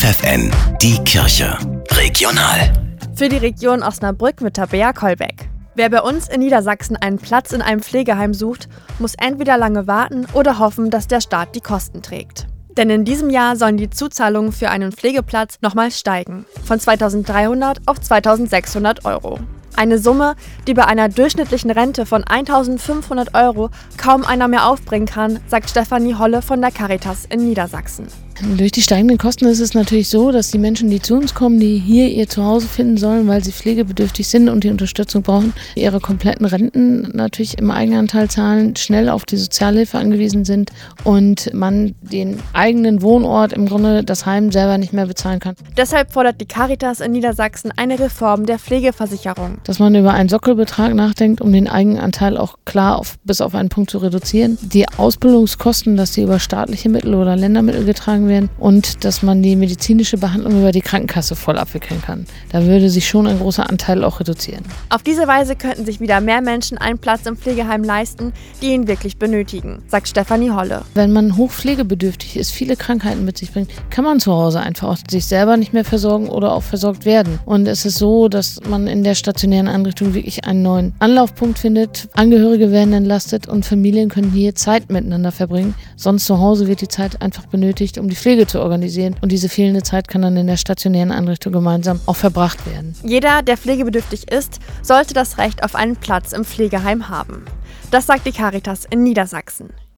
[0.00, 1.58] FFN, die Kirche.
[1.90, 2.72] Regional.
[3.14, 5.50] Für die Region Osnabrück mit Tabea Kolbeck.
[5.74, 10.26] Wer bei uns in Niedersachsen einen Platz in einem Pflegeheim sucht, muss entweder lange warten
[10.32, 12.46] oder hoffen, dass der Staat die Kosten trägt.
[12.78, 16.46] Denn in diesem Jahr sollen die Zuzahlungen für einen Pflegeplatz nochmal steigen.
[16.64, 19.38] Von 2300 auf 2600 Euro.
[19.80, 20.36] Eine Summe,
[20.66, 26.16] die bei einer durchschnittlichen Rente von 1500 Euro kaum einer mehr aufbringen kann, sagt Stefanie
[26.16, 28.08] Holle von der Caritas in Niedersachsen.
[28.56, 31.60] Durch die steigenden Kosten ist es natürlich so, dass die Menschen, die zu uns kommen,
[31.60, 36.00] die hier ihr Zuhause finden sollen, weil sie pflegebedürftig sind und die Unterstützung brauchen, ihre
[36.00, 40.70] kompletten Renten natürlich im Eigenanteil zahlen, schnell auf die Sozialhilfe angewiesen sind
[41.04, 45.54] und man den eigenen Wohnort, im Grunde das Heim selber nicht mehr bezahlen kann.
[45.76, 49.58] Deshalb fordert die Caritas in Niedersachsen eine Reform der Pflegeversicherung.
[49.70, 53.68] Dass man über einen Sockelbetrag nachdenkt, um den Eigenanteil auch klar auf, bis auf einen
[53.68, 54.58] Punkt zu reduzieren.
[54.60, 59.42] Die Ausbildungskosten, dass die über staatliche Mittel oder Ländermittel getragen werden, werden und dass man
[59.42, 62.26] die medizinische Behandlung über die Krankenkasse voll abwickeln kann.
[62.50, 64.64] Da würde sich schon ein großer Anteil auch reduzieren.
[64.88, 68.88] Auf diese Weise könnten sich wieder mehr Menschen einen Platz im Pflegeheim leisten, die ihn
[68.88, 70.82] wirklich benötigen, sagt Stefanie Holle.
[70.94, 74.98] Wenn man hochpflegebedürftig ist, viele Krankheiten mit sich bringt, kann man zu Hause einfach auch
[75.08, 77.38] sich selber nicht mehr versorgen oder auch versorgt werden.
[77.44, 82.08] Und es ist so, dass man in der stationären Einrichtung wirklich einen neuen Anlaufpunkt findet.
[82.14, 85.74] Angehörige werden entlastet und Familien können hier Zeit miteinander verbringen.
[85.96, 89.16] Sonst zu Hause wird die Zeit einfach benötigt, um die Pflege zu organisieren.
[89.20, 92.94] Und diese fehlende Zeit kann dann in der stationären Einrichtung gemeinsam auch verbracht werden.
[93.04, 97.44] Jeder, der pflegebedürftig ist, sollte das Recht auf einen Platz im Pflegeheim haben.
[97.90, 99.70] Das sagt die Caritas in Niedersachsen.